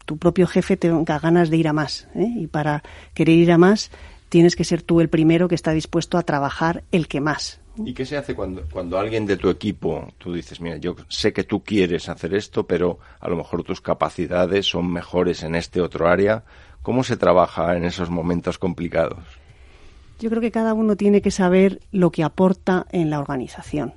[0.04, 2.08] tu propio jefe tenga ganas de ir a más.
[2.14, 2.28] ¿eh?
[2.36, 2.82] Y para
[3.14, 3.90] querer ir a más
[4.28, 7.60] tienes que ser tú el primero que está dispuesto a trabajar el que más.
[7.76, 11.32] ¿Y qué se hace cuando, cuando alguien de tu equipo, tú dices, mira, yo sé
[11.32, 15.80] que tú quieres hacer esto, pero a lo mejor tus capacidades son mejores en este
[15.80, 16.44] otro área?
[16.82, 19.24] ¿Cómo se trabaja en esos momentos complicados?
[20.18, 23.94] Yo creo que cada uno tiene que saber lo que aporta en la organización.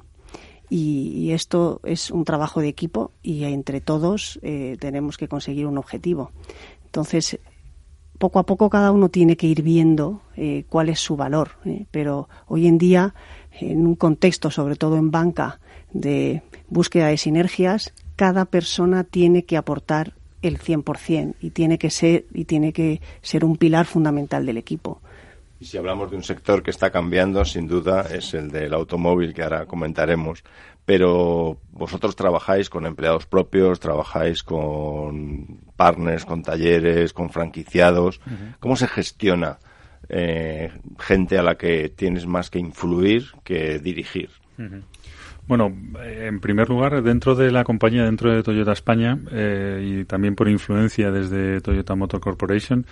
[0.69, 5.77] Y, esto es un trabajo de equipo y entre todos eh, tenemos que conseguir un
[5.77, 6.31] objetivo.
[6.85, 7.39] Entonces,
[8.17, 11.51] poco a poco cada uno tiene que ir viendo eh, cuál es su valor.
[11.65, 13.13] Eh, pero hoy en día,
[13.59, 15.59] en un contexto, sobre todo en banca,
[15.91, 22.25] de búsqueda de sinergias, cada persona tiene que aportar el 100% y tiene que ser
[22.33, 25.01] y tiene que ser un pilar fundamental del equipo.
[25.59, 29.33] Y si hablamos de un sector que está cambiando, sin duda es el del automóvil,
[29.33, 30.43] que ahora comentaremos.
[30.85, 38.19] Pero vosotros trabajáis con empleados propios, trabajáis con partners, con talleres, con franquiciados.
[38.59, 39.57] ¿Cómo se gestiona
[40.09, 44.29] eh, gente a la que tienes más que influir que dirigir?
[45.47, 45.71] Bueno,
[46.03, 50.49] en primer lugar, dentro de la compañía, dentro de Toyota España, eh, y también por
[50.49, 52.85] influencia desde Toyota Motor Corporation,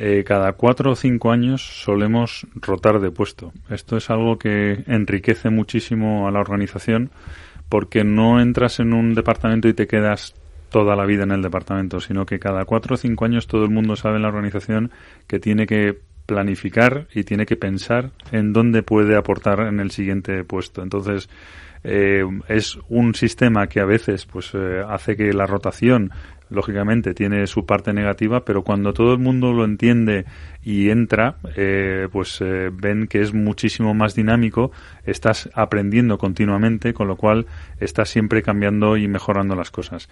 [0.00, 3.52] eh, cada cuatro o cinco años solemos rotar de puesto.
[3.68, 7.10] Esto es algo que enriquece muchísimo a la organización
[7.68, 10.36] porque no entras en un departamento y te quedas
[10.70, 13.70] toda la vida en el departamento, sino que cada cuatro o cinco años todo el
[13.70, 14.92] mundo sabe en la organización
[15.26, 20.44] que tiene que planificar y tiene que pensar en dónde puede aportar en el siguiente
[20.44, 20.80] puesto.
[20.82, 21.28] Entonces,
[21.82, 26.12] eh, es un sistema que a veces pues eh, hace que la rotación
[26.50, 30.24] lógicamente tiene su parte negativa, pero cuando todo el mundo lo entiende
[30.62, 34.72] y entra, eh, pues eh, ven que es muchísimo más dinámico,
[35.04, 37.46] estás aprendiendo continuamente, con lo cual
[37.80, 40.08] estás siempre cambiando y mejorando las cosas.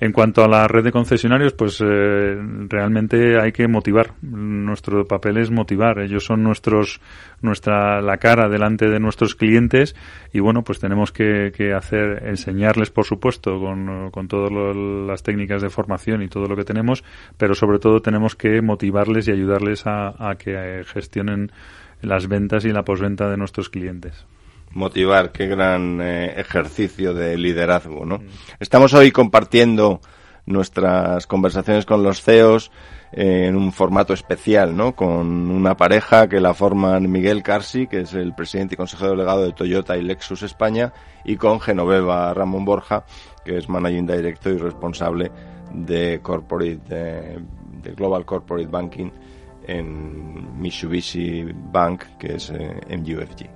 [0.00, 2.36] En cuanto a la red de concesionarios, pues eh,
[2.68, 4.14] realmente hay que motivar.
[4.22, 6.00] Nuestro papel es motivar.
[6.00, 7.00] Ellos son nuestros,
[7.40, 9.94] nuestra, la cara delante de nuestros clientes
[10.32, 15.70] y bueno, pues tenemos que, hacer, enseñarles, por supuesto, con, con todas las técnicas de
[15.70, 17.04] formación y todo lo que tenemos,
[17.38, 21.52] pero sobre todo tenemos que motivarles y ayudarles a, a que gestionen
[22.02, 24.26] las ventas y la posventa de nuestros clientes
[24.74, 28.20] motivar, qué gran eh, ejercicio de liderazgo, ¿no?
[28.58, 30.00] Estamos hoy compartiendo
[30.46, 32.70] nuestras conversaciones con los CEOs
[33.12, 34.94] eh, en un formato especial, ¿no?
[34.94, 39.44] Con una pareja que la forman Miguel Carsi, que es el presidente y consejero delegado
[39.44, 40.92] de Toyota y Lexus España,
[41.24, 43.04] y con Genoveva Ramón Borja,
[43.44, 45.30] que es managing director y responsable
[45.72, 49.10] de corporate, de, Global Corporate Banking
[49.66, 53.53] en Mitsubishi Bank, que es eh, MUFG.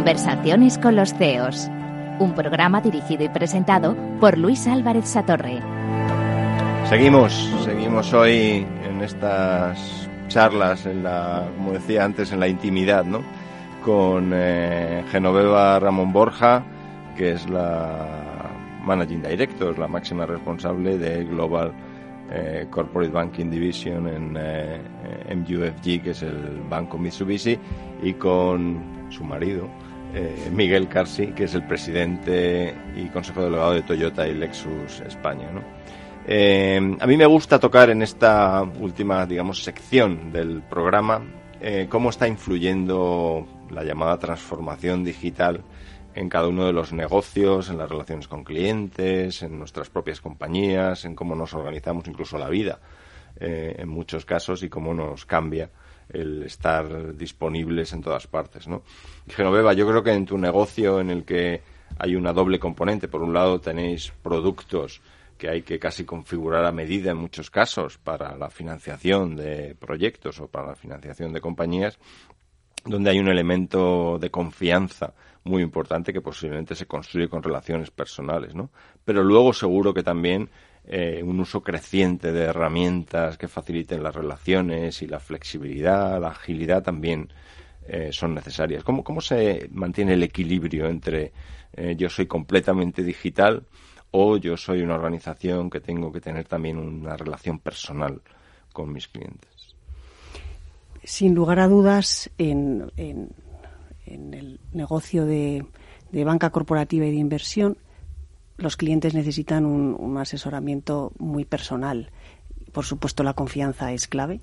[0.00, 1.68] Conversaciones con los CEOs.
[2.20, 5.60] Un programa dirigido y presentado por Luis Álvarez Satorre.
[6.88, 13.20] Seguimos, seguimos hoy en estas charlas, en la, como decía antes, en la intimidad, ¿no?
[13.84, 16.64] Con eh, Genoveva Ramón Borja,
[17.14, 18.48] que es la
[18.82, 21.74] Managing Director, la máxima responsable de Global
[22.30, 24.80] eh, Corporate Banking Division en eh,
[25.34, 27.58] MUFG, que es el banco Mitsubishi,
[28.02, 29.68] y con su marido,
[30.12, 35.48] eh, Miguel Carsi, que es el presidente y consejo delegado de Toyota y Lexus España.
[36.26, 41.22] Eh, a mí me gusta tocar en esta última, digamos, sección del programa
[41.60, 45.62] eh, cómo está influyendo la llamada transformación digital
[46.14, 51.04] en cada uno de los negocios, en las relaciones con clientes, en nuestras propias compañías,
[51.04, 52.80] en cómo nos organizamos incluso la vida
[53.38, 55.70] en muchos casos y cómo nos cambia
[56.12, 58.82] el estar disponibles en todas partes, ¿no?
[59.28, 61.62] Genoveva, yo creo que en tu negocio en el que
[61.98, 63.08] hay una doble componente.
[63.08, 65.00] Por un lado tenéis productos
[65.36, 70.38] que hay que casi configurar a medida en muchos casos para la financiación de proyectos
[70.40, 71.98] o para la financiación de compañías,
[72.84, 78.54] donde hay un elemento de confianza muy importante que posiblemente se construye con relaciones personales,
[78.54, 78.70] ¿no?
[79.04, 80.50] Pero luego seguro que también
[80.86, 86.82] eh, un uso creciente de herramientas que faciliten las relaciones y la flexibilidad, la agilidad
[86.82, 87.28] también
[87.86, 88.84] eh, son necesarias.
[88.84, 91.32] ¿Cómo, ¿Cómo se mantiene el equilibrio entre
[91.72, 93.64] eh, yo soy completamente digital
[94.10, 98.20] o yo soy una organización que tengo que tener también una relación personal
[98.72, 99.76] con mis clientes?
[101.02, 103.30] Sin lugar a dudas, en, en,
[104.06, 105.64] el negocio de,
[106.12, 107.78] banca corporativa y de inversión,
[108.60, 112.10] los clientes necesitan un, asesoramiento muy personal.
[112.72, 114.40] Por supuesto, la confianza es clave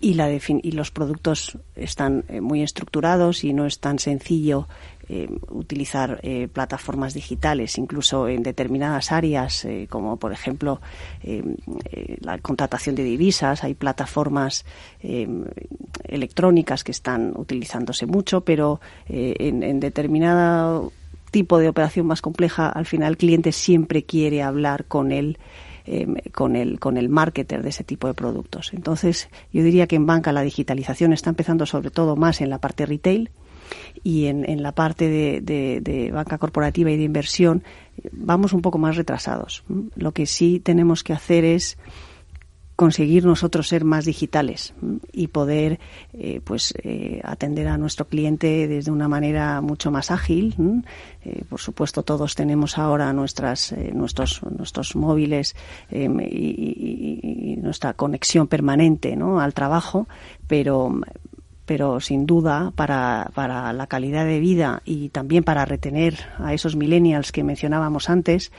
[0.00, 4.66] y, la y los productos están eh, muy estructurados y no es tan sencillo
[5.08, 10.80] eh, utilizar eh, plataformas digitales, incluso en determinadas áreas, como por ejemplo
[12.20, 13.64] la contratación de divisas.
[13.64, 14.64] Hay plataformas
[16.04, 20.92] electrónicas que están utilizándose mucho, pero en, en determinado
[21.34, 25.38] tipo de operación más compleja, al final el cliente siempre quiere hablar con él
[25.86, 28.72] Em, con, el, con el marketer de ese tipo de productos.
[28.72, 32.58] Entonces, yo diría que en banca la digitalización está empezando sobre todo más en la
[32.58, 33.28] parte retail
[34.02, 35.42] y en, en la parte de,
[35.82, 37.64] de, banca corporativa y de inversión
[38.12, 39.62] vamos un poco más retrasados.
[39.94, 41.76] Lo que sí tenemos que hacer es
[42.76, 44.74] conseguir nosotros ser más digitales
[45.12, 45.78] y poder
[46.12, 50.84] eh, pues eh, atender a nuestro cliente desde una manera mucho más ágil
[51.24, 55.54] eh, por supuesto todos tenemos ahora nuestras nuestros nuestros móviles
[55.90, 59.40] em, y, nuestra conexión permanente ¿no?
[59.40, 60.06] al trabajo
[60.46, 61.00] pero
[61.66, 66.76] pero sin duda para, para la calidad de vida y también para retener a esos
[66.76, 68.52] millennials que mencionábamos antes,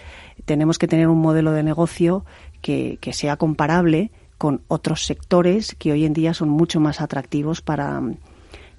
[0.46, 2.26] tenemos que tener un modelo de negocio
[2.66, 8.02] que, sea comparable con otros sectores que hoy en día son mucho más atractivos para,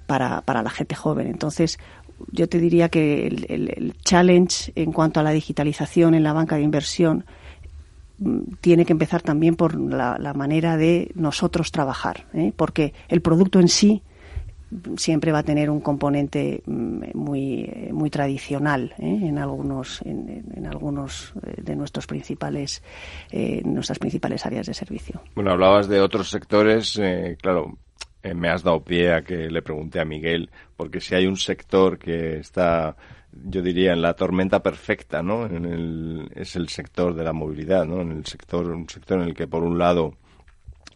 [0.07, 1.27] para, para la gente joven.
[1.27, 1.79] Entonces,
[2.33, 6.63] yo te diría que el, challenge en cuanto a la digitalización en la banca de
[6.63, 7.25] inversión
[8.19, 12.51] mm, tiene que empezar también por la, manera de nosotros trabajar, ¿eh?
[12.53, 14.01] porque el producto en sí
[14.97, 19.19] siempre va a tener un componente mm, muy muy tradicional ¿eh?
[19.23, 22.83] en algunos en, algunos eh, de nuestros principales
[23.31, 25.21] eh, nuestras principales áreas de servicio.
[25.35, 26.99] Bueno hablabas de otros sectores
[27.41, 27.77] claro
[28.35, 31.97] me has dado pie a que le pregunte a Miguel porque si hay un sector
[31.97, 32.97] que está
[33.31, 37.85] yo diría en la tormenta perfecta no en el, es el sector de la movilidad
[37.85, 40.15] no en el sector un sector en el que por un lado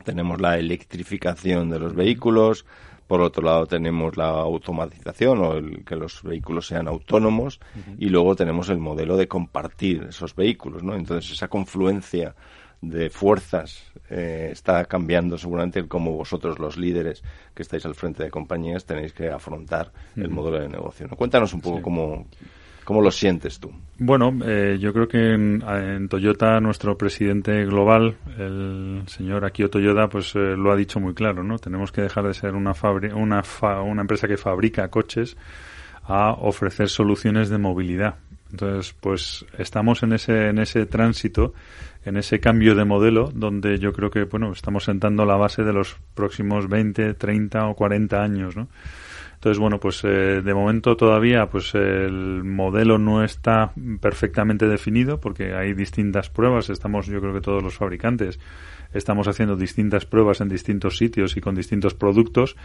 [0.03, 2.65] tenemos la electrificación de los vehículos
[3.11, 7.59] por otro lado tenemos la automatización o el que los vehículos sean autónomos
[7.97, 10.95] y luego tenemos el modelo de compartir esos vehículos, ¿no?
[10.95, 12.35] Entonces esa confluencia
[12.79, 17.21] de fuerzas eh, está cambiando seguramente como vosotros los líderes
[17.53, 21.09] que estáis al frente de compañías tenéis que afrontar el modelo de negocio.
[21.09, 22.27] Cuéntanos un poco cómo
[22.83, 23.71] ¿Cómo lo sientes tú?
[23.97, 30.35] Bueno, eh, yo creo que en, Toyota nuestro presidente global, el señor Akio Toyoda, pues
[30.35, 31.59] eh, lo ha dicho muy claro, ¿no?
[31.59, 32.73] Tenemos que dejar de ser una,
[33.13, 33.43] una,
[33.83, 35.37] una empresa que fabrica coches
[36.03, 38.15] a ofrecer soluciones de movilidad.
[38.51, 41.53] Entonces, pues estamos en ese, en ese tránsito,
[42.03, 45.73] en ese cambio de modelo, donde yo creo que, bueno, estamos sentando la base de
[45.73, 48.67] los próximos 20, 30 o 40 años, ¿no?
[49.41, 55.55] Entonces, bueno, pues eh, de momento todavía pues el modelo no está perfectamente definido porque
[55.55, 56.69] hay distintas pruebas.
[56.69, 58.39] Estamos, yo creo que todos los fabricantes
[58.93, 62.55] estamos haciendo distintas pruebas en distintos sitios y con distintos productos.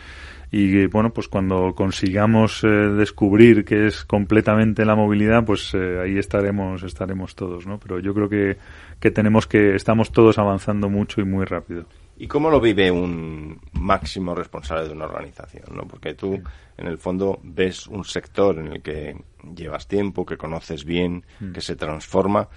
[0.50, 6.18] Y bueno pues cuando consigamos eh, descubrir que es completamente la movilidad pues eh, ahí
[6.18, 8.58] estaremos estaremos todos no pero yo creo que,
[9.00, 11.86] que tenemos que estamos todos avanzando mucho y muy rápido
[12.18, 15.64] ¿Y cómo lo vive un máximo responsable de una organización?
[15.76, 15.86] ¿no?
[15.86, 16.40] Porque tú,
[16.76, 19.16] en el fondo, ves un sector en el que
[19.54, 21.52] llevas tiempo, que conoces bien, mm.
[21.52, 22.48] que se transforma.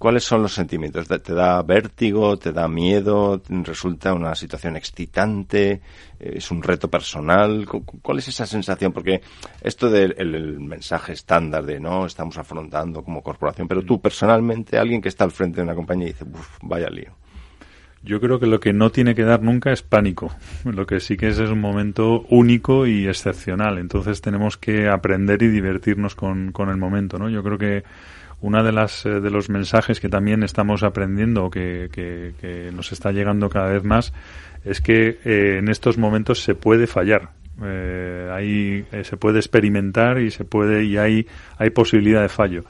[0.00, 1.08] ¿Cuáles son los sentimientos?
[1.08, 2.38] ¿Te da vértigo?
[2.38, 3.42] ¿Te da miedo?
[3.50, 5.82] ¿Resulta una situación excitante?
[6.18, 7.66] ¿Es un reto personal?
[8.00, 8.94] ¿Cuál es esa sensación?
[8.94, 9.20] Porque
[9.60, 15.10] esto del mensaje estándar de no, estamos afrontando como corporación, pero tú personalmente, alguien que
[15.10, 17.19] está al frente de una compañía y dice, uff, vaya lío.
[18.02, 20.34] Yo creo que lo que no tiene que dar nunca es pánico.
[20.64, 23.78] Lo que sí que es es un momento único y excepcional.
[23.78, 27.28] Entonces tenemos que aprender y divertirnos con, con el momento, ¿no?
[27.28, 27.84] Yo creo que
[28.40, 33.12] una de las eh, de los mensajes que también estamos aprendiendo que, que, nos está
[33.12, 34.14] llegando cada vez más
[34.64, 37.30] es que eh, en estos momentos se puede fallar
[37.62, 41.26] Eh, ahí eh, se puede experimentar y se puede y hay
[41.58, 42.64] hay posibilidad de fallo.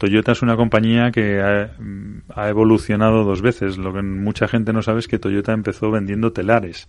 [0.00, 3.76] Toyota es una compañía que ha, evolucionado dos veces.
[3.76, 6.88] Lo que mucha gente no sabe es que Toyota empezó vendiendo telares.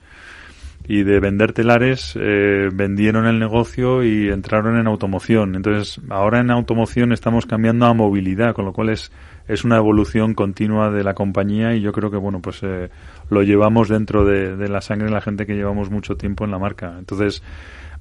[0.87, 5.55] Y de vender telares eh, vendieron el negocio y entraron en automoción.
[5.55, 9.11] Entonces, ahora en automoción estamos cambiando a movilidad, con lo cual es,
[9.45, 12.89] es una evolución continua de la compañía y yo creo que, bueno, pues eh,
[13.29, 16.51] lo llevamos dentro de, de la sangre de la gente que llevamos mucho tiempo en
[16.51, 16.95] la marca.
[16.97, 17.43] Entonces,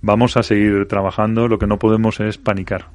[0.03, 1.49] vamos a seguir trabajando.
[1.49, 2.91] Lo que no podemos es panicar.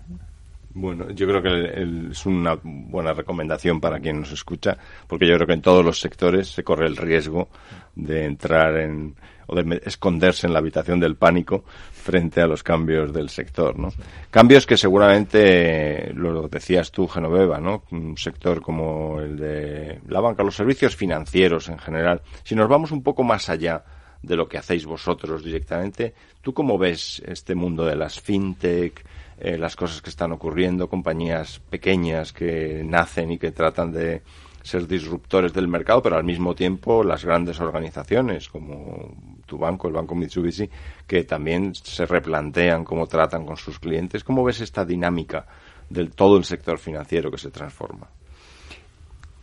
[0.78, 5.48] Bueno, yo creo que es una buena recomendación para quien nos escucha, porque yo creo
[5.48, 7.48] que en todos los sectores se corre el riesgo
[7.96, 9.16] de entrar en
[9.48, 11.64] o de esconderse en la habitación del pánico
[11.94, 13.90] frente a los cambios del sector, ¿no?
[14.30, 17.84] Cambios que seguramente lo decías tú, Genoveva, ¿no?
[17.92, 22.22] Un sector como el de la banca, los servicios financieros en general.
[22.44, 23.82] Si nos vamos un poco más allá
[24.22, 29.06] de lo que hacéis vosotros directamente, ¿tú cómo ves este mundo de las fintech?
[29.38, 34.22] Eh, las cosas que están ocurriendo, compañías pequeñas que nacen y que tratan de
[34.64, 39.14] ser disruptores del mercado, pero al mismo tiempo las grandes organizaciones como
[39.46, 40.70] tu banco, el Banco Mitsubishi,
[41.06, 44.24] que también se replantean cómo tratan con sus clientes.
[44.24, 45.46] ¿Cómo ves esta dinámica
[45.90, 48.08] del todo el sector financiero que se transforma?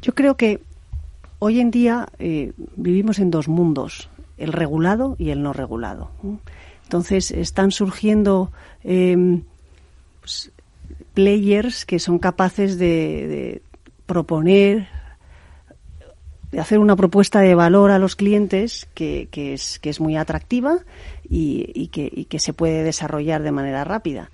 [0.01, 0.61] Yo creo que
[1.39, 6.11] hoy en día eh, vivimos en dos mundos, el regulado y el no regulado.
[6.83, 8.51] Entonces están surgiendo
[8.83, 9.45] pues,
[11.15, 13.63] players que son capaces de,
[14.07, 14.89] proponer,
[16.51, 20.79] de hacer una propuesta de valor a los clientes que, es, que es muy atractiva
[21.29, 24.31] y, que, se puede desarrollar de manera rápida.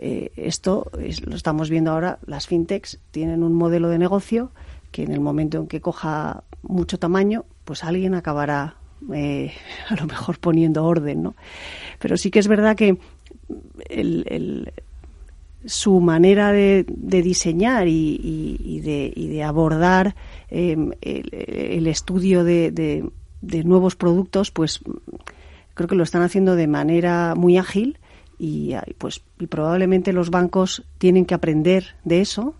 [0.00, 4.52] Eh, esto es, lo estamos viendo ahora, las fintechs tienen un modelo de negocio
[4.92, 8.76] que en el momento en que coja mucho tamaño, pues alguien acabará
[9.12, 9.52] eh,
[9.88, 11.34] a lo mejor poniendo orden, ¿no?
[11.98, 12.98] Pero sí que es verdad que
[13.88, 14.72] el
[15.68, 20.14] su manera de, diseñar y, de, y, de, abordar
[20.50, 23.10] eh, el, estudio de,
[23.64, 24.80] nuevos productos, pues
[25.74, 27.98] creo que lo están haciendo de manera muy ágil
[28.38, 32.54] y pues y probablemente los bancos tienen que aprender de eso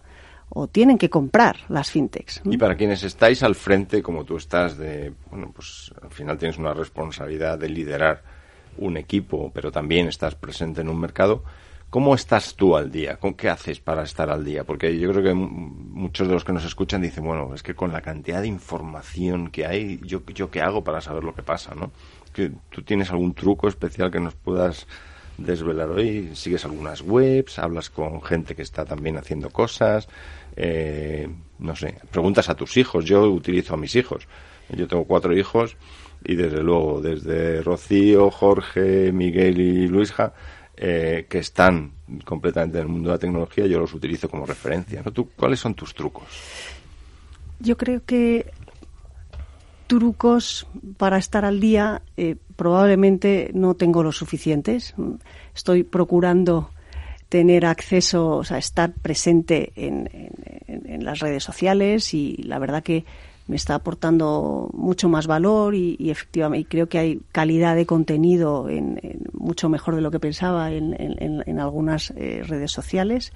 [0.50, 2.42] o tienen que comprar las fintechs.
[2.44, 6.58] Y para quienes estáis al frente, como tú estás, de bueno, pues al final tienes
[6.58, 8.22] una responsabilidad de liderar
[8.78, 11.42] un equipo, pero también estás presente en un mercado.
[11.90, 13.16] ¿Cómo estás tú al día?
[13.16, 14.64] ¿Con qué haces para estar al día?
[14.64, 17.94] Porque yo creo que muchos de los que nos escuchan dicen, bueno, es que con
[17.94, 21.74] la cantidad de información que hay, ¿yo, yo qué hago para saber lo que pasa?
[21.74, 21.90] ¿no?
[22.34, 24.86] ¿Que ¿Tú tienes algún truco especial que nos puedas
[25.38, 26.32] desvelar hoy?
[26.34, 27.58] ¿Sigues algunas webs?
[27.58, 30.08] ¿Hablas con gente que está también haciendo cosas?
[30.56, 31.26] Eh,
[31.58, 33.06] no sé, preguntas a tus hijos.
[33.06, 34.28] Yo utilizo a mis hijos.
[34.68, 35.78] Yo tengo cuatro hijos
[36.22, 40.34] y desde luego, desde Rocío, Jorge, Miguel y Luisja,
[40.80, 41.92] eh, que están
[42.24, 45.02] completamente en el mundo de la tecnología, yo los utilizo como referencia.
[45.04, 45.12] ¿no?
[45.12, 46.24] ¿Tú, ¿Cuáles son tus trucos?
[47.58, 48.52] Yo creo que
[49.88, 54.94] trucos para estar al día eh, probablemente no tengo los suficientes.
[55.54, 56.70] Estoy procurando
[57.28, 60.08] tener acceso, o sea, estar presente en,
[61.04, 63.04] las redes sociales y la verdad que
[63.48, 67.86] me está aportando mucho más valor y, y efectivamente y creo que hay calidad de
[67.86, 73.32] contenido en, en mucho mejor de lo que pensaba en, en algunas eh, redes sociales,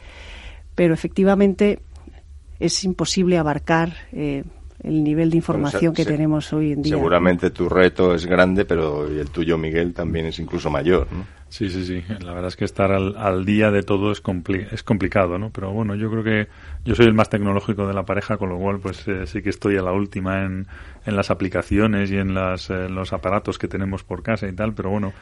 [0.74, 1.80] pero efectivamente
[2.60, 4.44] es imposible abarcar eh,
[4.82, 6.94] el nivel de información bueno, se, que se, tenemos hoy en día.
[6.94, 11.24] Seguramente tu reto es grande, pero el tuyo, Miguel, también es incluso mayor, ¿no?
[11.52, 12.02] Sí, sí, sí.
[12.24, 15.50] La verdad es que estar al, al día de todo es, compli es complicado, ¿no?
[15.50, 16.48] Pero bueno, yo creo que
[16.82, 19.50] yo soy el más tecnológico de la pareja, con lo cual pues eh, sí que
[19.50, 20.66] estoy a la última en,
[21.04, 24.72] en las aplicaciones y en las, eh, los aparatos que tenemos por casa y tal,
[24.72, 25.12] pero bueno,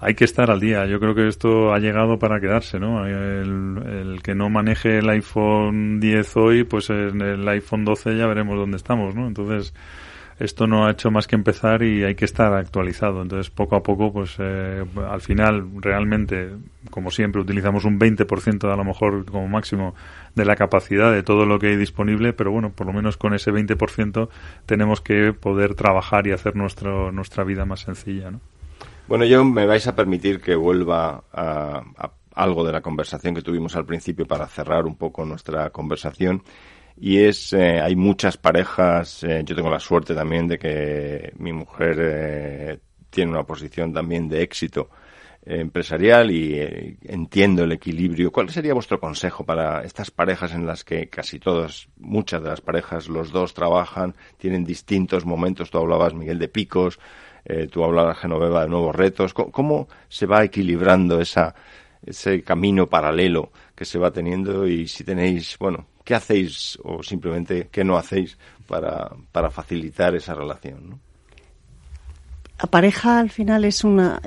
[0.00, 0.86] hay que estar al día.
[0.86, 3.06] Yo creo que esto ha llegado para quedarse, ¿no?
[3.06, 8.26] El, el, que no maneje el iPhone 10 hoy, pues en el iPhone 12 ya
[8.26, 9.26] veremos dónde estamos, ¿no?
[9.26, 9.74] Entonces,
[10.38, 13.22] esto no ha hecho más que empezar y hay que estar actualizado.
[13.22, 16.50] Entonces, poco a poco, pues eh, al final, realmente,
[16.90, 19.94] como siempre, utilizamos un 20% a lo mejor como máximo
[20.34, 23.32] de la capacidad de todo lo que hay disponible, pero bueno, por lo menos con
[23.32, 24.28] ese 20%
[24.66, 28.40] tenemos que poder trabajar y hacer nuestro, nuestra vida más sencilla, ¿no?
[29.08, 33.42] Bueno, yo me vais a permitir que vuelva a, a algo de la conversación que
[33.42, 36.42] tuvimos al principio para cerrar un poco nuestra conversación
[36.98, 41.52] y es eh, hay muchas parejas eh, yo tengo la suerte también de que mi
[41.52, 42.78] mujer eh,
[43.10, 44.88] tiene una posición también de éxito
[45.46, 48.32] empresarial y eh, entiendo el equilibrio.
[48.32, 52.60] ¿Cuál sería vuestro consejo para estas parejas en las que casi todas, muchas de las
[52.60, 55.70] parejas, los dos trabajan, tienen distintos momentos?
[55.70, 56.98] Tú hablabas, Miguel, de picos,
[57.44, 59.32] eh, tú hablabas, Genoveva, de nuevos retos.
[59.32, 61.54] ¿Cómo, se va equilibrando esa,
[62.04, 67.68] ese camino paralelo que se va teniendo y si tenéis, bueno, qué hacéis o simplemente
[67.70, 68.38] qué no hacéis
[68.68, 71.00] para, para facilitar esa relación?
[72.62, 74.22] La pareja al final es una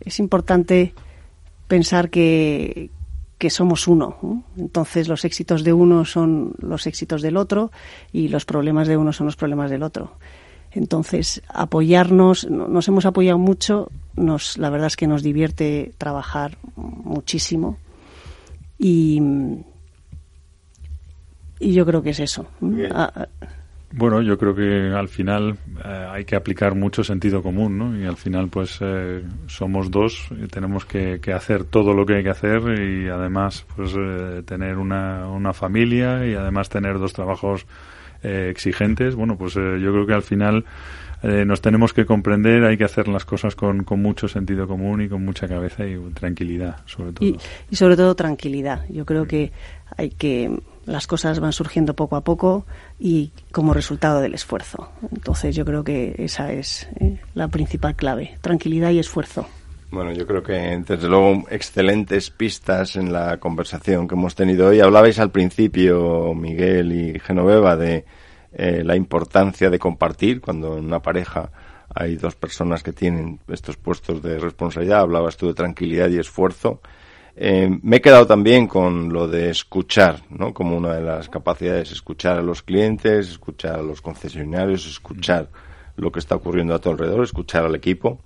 [0.00, 0.94] es importante
[1.68, 2.90] pensar que,
[3.38, 4.42] que somos uno.
[4.56, 7.70] Entonces los éxitos de uno son los éxitos del otro
[8.10, 10.12] y los problemas de uno son los problemas del otro.
[10.72, 17.76] Entonces apoyarnos, nos hemos apoyado mucho, nos, la verdad es que nos divierte trabajar muchísimo
[18.78, 19.20] y,
[21.64, 22.46] y yo creo que es eso.
[23.96, 27.96] Bueno, yo creo que al final eh, hay que aplicar mucho sentido común, ¿no?
[27.96, 32.24] Y al final, pues, eh, somos dos y tenemos que, hacer todo lo que hay
[32.24, 37.66] que hacer y además, pues, eh, tener una, una familia y además tener dos trabajos
[38.22, 39.14] exigentes.
[39.14, 40.64] Bueno, pues yo creo que al final
[41.22, 45.10] nos tenemos que comprender, hay que hacer las cosas con, con mucho sentido común y
[45.10, 47.28] con mucha cabeza y tranquilidad, sobre todo.
[47.28, 47.38] Y,
[47.70, 48.86] y sobre todo tranquilidad.
[48.88, 49.52] Yo creo que
[49.98, 52.66] hay que las cosas van surgiendo poco a poco
[52.98, 54.90] y como resultado del esfuerzo.
[55.12, 59.46] Entonces yo creo que esa es eh, la principal clave, tranquilidad y esfuerzo.
[59.90, 64.80] Bueno, yo creo que desde luego excelentes pistas en la conversación que hemos tenido hoy.
[64.80, 68.04] Hablabais al principio, Miguel y Genoveva, de
[68.52, 71.52] eh, la importancia de compartir cuando en una pareja
[71.94, 75.00] hay dos personas que tienen estos puestos de responsabilidad.
[75.00, 76.80] Hablabas tú de tranquilidad y esfuerzo.
[77.36, 80.54] Eh, me he quedado también con lo de escuchar, ¿no?
[80.54, 85.48] Como una de las capacidades, escuchar a los clientes, escuchar a los concesionarios, escuchar
[85.96, 88.20] lo que está ocurriendo a tu alrededor, escuchar al equipo.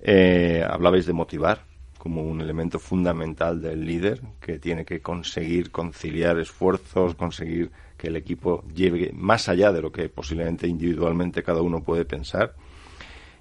[0.00, 1.64] Eh, hablabais de motivar
[1.98, 8.16] como un elemento fundamental del líder que tiene que conseguir conciliar esfuerzos, conseguir que el
[8.16, 12.54] equipo llegue más allá de lo que posiblemente individualmente cada uno puede pensar.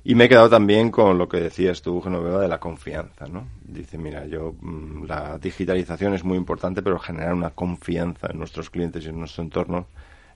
[0.05, 3.47] Y me he quedado también con lo que decías tú, Genoveva, de la confianza, ¿no?
[3.63, 8.69] Dice, mira, yo, mm, la digitalización es muy importante, pero generar una confianza en nuestros
[8.69, 9.87] clientes y en nuestro entorno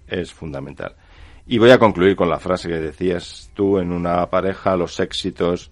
[0.08, 0.96] es fundamental.
[1.46, 5.72] Y voy a concluir con la frase que decías tú, en una pareja los éxitos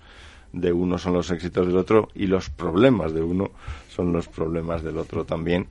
[0.52, 3.52] de uno son los éxitos del otro y los problemas de uno
[3.90, 5.68] son los problemas del otro también.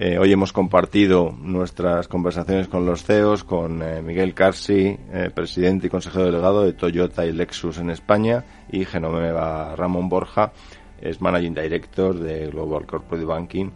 [0.00, 5.88] Eh, hoy hemos compartido nuestras conversaciones con los CEOs, con eh, Miguel Carsi, eh, presidente
[5.88, 10.52] y consejero delegado de Toyota y Lexus en España, y Genoveva Ramón Borja,
[11.00, 13.70] es Managing Director de Global Corporate Banking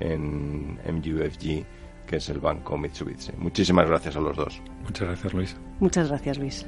[0.00, 1.64] en MUFG,
[2.08, 3.34] que es el banco Mitsubishi.
[3.38, 4.60] Muchísimas gracias a los dos.
[4.82, 5.56] Muchas gracias, Luis.
[5.78, 6.66] Muchas gracias, Luis.